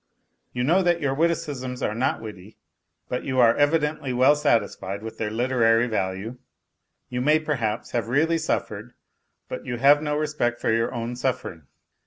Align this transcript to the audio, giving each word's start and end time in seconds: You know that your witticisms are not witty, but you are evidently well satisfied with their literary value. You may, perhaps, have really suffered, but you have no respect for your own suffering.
You 0.51 0.63
know 0.63 0.81
that 0.81 0.99
your 0.99 1.13
witticisms 1.13 1.83
are 1.83 1.93
not 1.93 2.21
witty, 2.23 2.57
but 3.07 3.23
you 3.23 3.39
are 3.39 3.55
evidently 3.55 4.11
well 4.13 4.35
satisfied 4.35 5.03
with 5.03 5.19
their 5.19 5.29
literary 5.29 5.85
value. 5.85 6.39
You 7.09 7.21
may, 7.21 7.37
perhaps, 7.37 7.91
have 7.91 8.07
really 8.07 8.39
suffered, 8.39 8.95
but 9.47 9.63
you 9.63 9.77
have 9.77 10.01
no 10.01 10.15
respect 10.17 10.59
for 10.59 10.73
your 10.73 10.91
own 10.91 11.15
suffering. 11.15 11.67